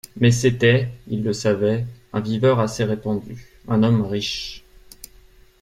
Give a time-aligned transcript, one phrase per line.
[0.15, 4.63] Mais c'était, il le savait, un viveur assez répandu, un homme riche.